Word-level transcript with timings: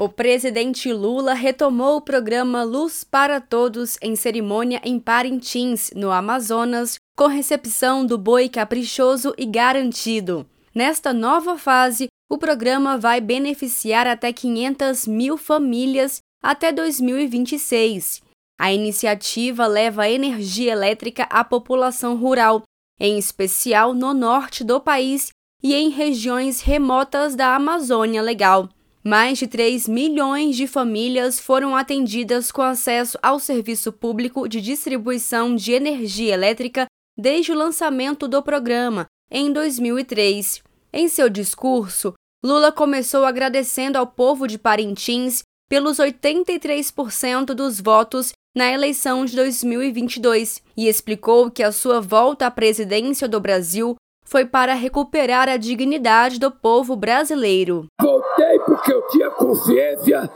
O 0.00 0.08
presidente 0.08 0.90
Lula 0.90 1.34
retomou 1.34 1.98
o 1.98 2.00
programa 2.00 2.62
Luz 2.62 3.04
para 3.04 3.38
Todos 3.38 3.98
em 4.00 4.16
cerimônia 4.16 4.80
em 4.82 4.98
Parintins, 4.98 5.90
no 5.94 6.10
Amazonas, 6.10 6.94
com 7.14 7.26
recepção 7.26 8.06
do 8.06 8.16
boi 8.16 8.48
caprichoso 8.48 9.34
e 9.36 9.44
garantido. 9.44 10.46
Nesta 10.74 11.12
nova 11.12 11.58
fase, 11.58 12.08
o 12.30 12.38
programa 12.38 12.96
vai 12.96 13.20
beneficiar 13.20 14.06
até 14.06 14.32
500 14.32 15.06
mil 15.06 15.36
famílias 15.36 16.20
até 16.42 16.72
2026. 16.72 18.22
A 18.58 18.72
iniciativa 18.72 19.66
leva 19.66 20.08
energia 20.08 20.72
elétrica 20.72 21.24
à 21.24 21.44
população 21.44 22.16
rural, 22.16 22.62
em 22.98 23.18
especial 23.18 23.92
no 23.92 24.14
norte 24.14 24.64
do 24.64 24.80
país 24.80 25.28
e 25.62 25.74
em 25.74 25.90
regiões 25.90 26.62
remotas 26.62 27.34
da 27.34 27.54
Amazônia 27.54 28.22
Legal. 28.22 28.66
Mais 29.02 29.38
de 29.38 29.46
3 29.46 29.88
milhões 29.88 30.56
de 30.56 30.66
famílias 30.66 31.40
foram 31.40 31.74
atendidas 31.74 32.52
com 32.52 32.60
acesso 32.60 33.18
ao 33.22 33.40
serviço 33.40 33.90
público 33.90 34.46
de 34.46 34.60
distribuição 34.60 35.56
de 35.56 35.72
energia 35.72 36.34
elétrica 36.34 36.86
desde 37.18 37.50
o 37.50 37.54
lançamento 37.54 38.28
do 38.28 38.42
programa, 38.42 39.06
em 39.30 39.50
2003. 39.52 40.62
Em 40.92 41.08
seu 41.08 41.30
discurso, 41.30 42.12
Lula 42.44 42.70
começou 42.70 43.24
agradecendo 43.24 43.96
ao 43.96 44.06
povo 44.06 44.46
de 44.46 44.58
Parintins 44.58 45.42
pelos 45.68 45.98
83% 45.98 47.54
dos 47.54 47.80
votos 47.80 48.32
na 48.54 48.70
eleição 48.70 49.24
de 49.24 49.34
2022 49.34 50.62
e 50.76 50.88
explicou 50.88 51.50
que 51.50 51.62
a 51.62 51.72
sua 51.72 52.00
volta 52.00 52.46
à 52.46 52.50
presidência 52.50 53.28
do 53.28 53.40
Brasil 53.40 53.94
foi 54.30 54.46
para 54.46 54.74
recuperar 54.74 55.48
a 55.48 55.56
dignidade 55.56 56.38
do 56.38 56.52
povo 56.52 56.94
brasileiro. 56.94 57.88
Voltei 58.00 58.60
porque 58.60 58.92
eu 58.92 59.04
tinha 59.08 59.28
consciência 59.28 60.30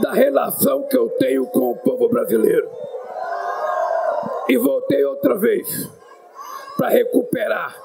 da 0.00 0.12
relação 0.12 0.86
que 0.86 0.96
eu 0.96 1.08
tenho 1.18 1.44
com 1.46 1.72
o 1.72 1.76
povo 1.76 2.08
brasileiro. 2.08 2.70
E 4.48 4.56
voltei 4.56 5.04
outra 5.04 5.34
vez 5.36 5.90
para 6.76 6.90
recuperar 6.90 7.76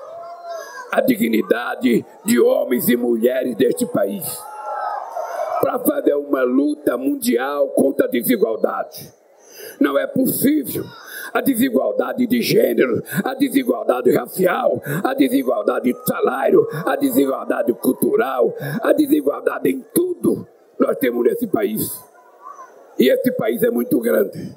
a 0.92 1.02
dignidade 1.02 2.06
de 2.24 2.40
homens 2.40 2.88
e 2.88 2.96
mulheres 2.96 3.56
deste 3.56 3.88
país. 3.88 4.24
Para 5.62 5.80
fazer 5.80 6.14
uma 6.14 6.44
luta 6.44 6.96
mundial 6.96 7.70
contra 7.70 8.06
a 8.06 8.10
desigualdade 8.10 9.12
não 9.80 9.98
é 9.98 10.06
possível 10.06 10.86
a 11.36 11.42
desigualdade 11.42 12.26
de 12.26 12.42
gênero, 12.42 13.04
a 13.22 13.34
desigualdade 13.34 14.10
racial, 14.10 14.82
a 15.04 15.14
desigualdade 15.14 15.92
de 15.92 16.06
salário, 16.06 16.66
a 16.86 16.96
desigualdade 16.96 17.74
cultural, 17.74 18.56
a 18.82 18.94
desigualdade 18.94 19.70
em 19.70 19.84
tudo 19.94 20.48
nós 20.80 20.98
temos 20.98 21.26
nesse 21.26 21.46
país. 21.46 22.02
E 22.98 23.10
esse 23.10 23.34
país 23.34 23.62
é 23.64 23.70
muito 23.70 24.00
grande. 24.00 24.56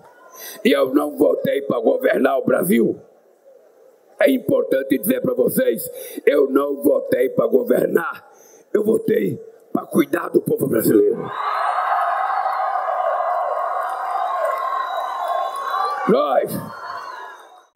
E 0.65 0.71
eu 0.71 0.95
não 0.95 1.17
votei 1.17 1.63
para 1.63 1.81
governar 1.81 2.39
o 2.39 2.45
Brasil. 2.45 2.97
É 4.21 4.31
importante 4.31 4.99
dizer 4.99 5.21
para 5.21 5.35
vocês: 5.35 5.91
eu 6.25 6.49
não 6.49 6.81
votei 6.81 7.29
para 7.31 7.49
governar, 7.49 8.31
eu 8.73 8.85
votei 8.85 9.37
para 9.73 9.85
cuidar 9.85 10.29
do 10.29 10.41
povo 10.41 10.69
brasileiro. 10.69 11.29
Nós. 16.09 16.51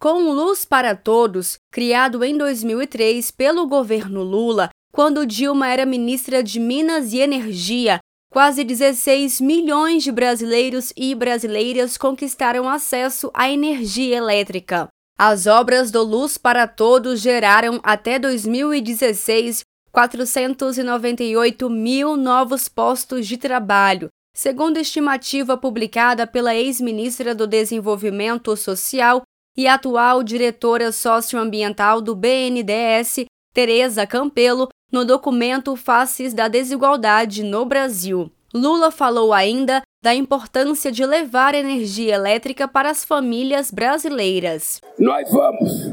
Com 0.01 0.33
Luz 0.33 0.65
para 0.65 0.97
Todos, 0.97 1.59
criado 1.71 2.25
em 2.25 2.37
2003 2.37 3.31
pelo 3.31 3.67
governo 3.67 4.23
Lula, 4.23 4.71
quando 4.91 5.27
Dilma 5.27 5.69
era 5.69 5.85
ministra 5.85 6.43
de 6.43 6.59
Minas 6.59 7.13
e 7.13 7.19
Energia, 7.19 7.99
quase 8.31 8.65
16 8.65 9.39
milhões 9.39 10.03
de 10.03 10.11
brasileiros 10.11 10.95
e 10.97 11.15
brasileiras 11.15 11.99
conquistaram 11.99 12.67
acesso 12.69 13.31
à 13.35 13.51
energia 13.51 14.17
elétrica. 14.17 14.89
As 15.19 15.47
obras 15.47 15.91
do 15.91 16.03
Luz 16.03 16.39
para 16.39 16.67
Todos 16.67 17.21
geraram, 17.21 17.81
até 17.83 18.19
2016, 18.19 19.61
498 19.93 21.69
mil 21.69 22.17
novos 22.17 22.67
postos 22.67 23.27
de 23.27 23.37
trabalho, 23.37 24.09
Segundo 24.35 24.79
estimativa 24.79 25.59
publicada 25.59 26.27
pela 26.27 26.55
ex-ministra 26.55 27.35
do 27.35 27.47
Desenvolvimento 27.47 28.57
Social 28.57 29.23
e 29.55 29.69
atual 29.69 30.23
diretora 30.23 30.91
socioambiental 30.91 32.01
do 32.01 32.17
BNDES, 32.17 33.27
Tereza 33.53 34.07
Campelo, 34.07 34.69
no 34.91 35.05
documento 35.05 35.77
Faces 35.77 36.33
da 36.33 36.49
Desigualdade 36.49 37.45
no 37.45 37.67
Brasil. 37.67 38.33
Lula 38.55 38.91
falou 38.91 39.35
ainda 39.35 39.83
da 40.03 40.15
importância 40.15 40.91
de 40.91 41.05
levar 41.05 41.55
energia 41.55 42.15
elétrica 42.15 42.67
para 42.67 42.89
as 42.89 43.05
famílias 43.05 43.71
brasileiras. 43.71 44.81
Nós 44.99 45.31
vamos 45.31 45.93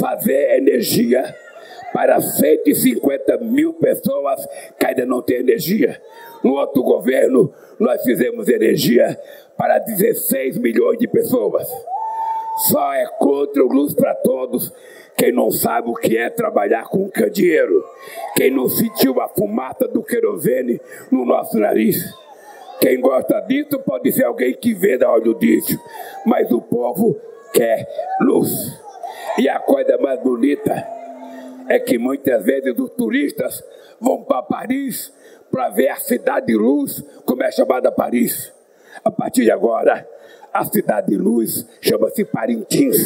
fazer 0.00 0.58
energia 0.58 1.34
para 1.92 2.20
150 2.20 3.38
mil 3.38 3.74
pessoas 3.74 4.46
que 4.78 4.86
ainda 4.86 5.04
não 5.04 5.20
têm 5.20 5.38
energia. 5.38 6.00
No 6.42 6.54
outro 6.54 6.82
governo, 6.82 7.52
nós 7.78 8.02
fizemos 8.02 8.48
energia 8.48 9.18
para 9.56 9.78
16 9.78 10.58
milhões 10.58 10.98
de 10.98 11.08
pessoas. 11.08 11.66
Só 12.68 12.92
é 12.92 13.06
contra 13.18 13.64
o 13.64 13.68
Luz 13.68 13.94
para 13.94 14.14
Todos 14.16 14.72
quem 15.18 15.32
não 15.32 15.50
sabe 15.50 15.90
o 15.90 15.94
que 15.94 16.16
é 16.16 16.30
trabalhar 16.30 16.84
com 16.84 17.10
candeeiro, 17.10 17.84
quem 18.36 18.52
não 18.52 18.68
sentiu 18.68 19.20
a 19.20 19.28
fumaça 19.28 19.88
do 19.88 20.00
querosene 20.00 20.80
no 21.10 21.24
nosso 21.24 21.58
nariz. 21.58 21.96
Quem 22.80 23.00
gosta 23.00 23.40
disso 23.40 23.80
pode 23.80 24.12
ser 24.12 24.24
alguém 24.24 24.54
que 24.54 24.72
venda 24.72 25.10
óleo 25.10 25.34
diesel, 25.34 25.76
mas 26.24 26.52
o 26.52 26.60
povo 26.60 27.20
quer 27.52 27.84
luz. 28.20 28.48
E 29.36 29.48
a 29.48 29.58
coisa 29.58 29.98
mais 29.98 30.22
bonita 30.22 30.86
é 31.68 31.80
que 31.80 31.98
muitas 31.98 32.44
vezes 32.44 32.78
os 32.78 32.90
turistas 32.90 33.60
vão 34.00 34.22
para 34.22 34.42
Paris 34.42 35.12
para 35.58 35.70
ver 35.70 35.88
a 35.88 35.96
cidade 35.96 36.46
de 36.46 36.54
luz, 36.56 37.02
como 37.26 37.42
é 37.42 37.50
chamada 37.50 37.90
Paris. 37.90 38.52
A 39.04 39.10
partir 39.10 39.42
de 39.42 39.50
agora, 39.50 40.08
a 40.54 40.64
cidade 40.64 41.08
de 41.08 41.16
luz 41.16 41.66
chama-se 41.82 42.24
Parintins. 42.24 42.96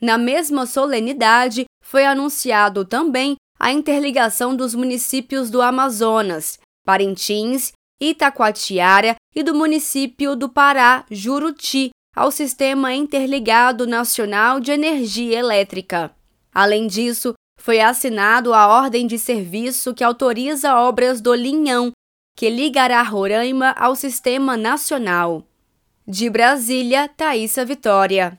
Na 0.00 0.18
mesma 0.18 0.66
solenidade, 0.66 1.66
foi 1.84 2.04
anunciado 2.04 2.84
também 2.84 3.36
a 3.60 3.70
interligação 3.70 4.56
dos 4.56 4.74
municípios 4.74 5.50
do 5.50 5.62
Amazonas, 5.62 6.58
Parintins, 6.84 7.70
Itacoatiara 8.02 9.14
e 9.32 9.44
do 9.44 9.54
município 9.54 10.34
do 10.34 10.48
Pará, 10.48 11.04
Juruti, 11.12 11.90
ao 12.16 12.32
Sistema 12.32 12.92
Interligado 12.92 13.86
Nacional 13.86 14.58
de 14.58 14.72
Energia 14.72 15.38
Elétrica. 15.38 16.10
Além 16.52 16.88
disso, 16.88 17.34
foi 17.60 17.78
assinado 17.78 18.52
a 18.52 18.66
ordem 18.66 19.06
de 19.06 19.16
serviço 19.16 19.94
que 19.94 20.02
autoriza 20.02 20.74
obras 20.74 21.20
do 21.20 21.32
Linhão, 21.32 21.92
que 22.40 22.48
ligará 22.48 23.02
Roraima 23.02 23.72
ao 23.72 23.94
Sistema 23.94 24.56
Nacional. 24.56 25.44
De 26.06 26.30
Brasília, 26.30 27.06
Thaisa 27.06 27.66
Vitória. 27.66 28.38